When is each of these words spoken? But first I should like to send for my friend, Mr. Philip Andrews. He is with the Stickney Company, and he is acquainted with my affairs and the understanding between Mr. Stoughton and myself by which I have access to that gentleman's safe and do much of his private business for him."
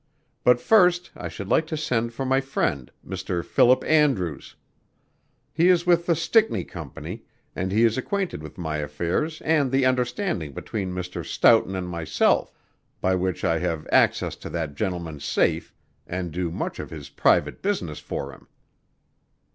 But 0.43 0.59
first 0.59 1.11
I 1.15 1.27
should 1.29 1.47
like 1.47 1.67
to 1.67 1.77
send 1.77 2.11
for 2.11 2.25
my 2.25 2.41
friend, 2.41 2.89
Mr. 3.07 3.45
Philip 3.45 3.83
Andrews. 3.83 4.55
He 5.53 5.67
is 5.67 5.85
with 5.85 6.07
the 6.07 6.15
Stickney 6.15 6.63
Company, 6.63 7.21
and 7.55 7.71
he 7.71 7.83
is 7.83 7.99
acquainted 7.99 8.41
with 8.41 8.57
my 8.57 8.77
affairs 8.77 9.41
and 9.43 9.71
the 9.71 9.85
understanding 9.85 10.53
between 10.53 10.91
Mr. 10.91 11.23
Stoughton 11.23 11.75
and 11.75 11.87
myself 11.87 12.51
by 12.99 13.13
which 13.13 13.43
I 13.45 13.59
have 13.59 13.87
access 13.91 14.35
to 14.37 14.49
that 14.49 14.73
gentleman's 14.73 15.23
safe 15.23 15.71
and 16.07 16.31
do 16.31 16.49
much 16.49 16.79
of 16.79 16.89
his 16.89 17.09
private 17.09 17.61
business 17.61 17.99
for 17.99 18.31
him." 18.31 18.47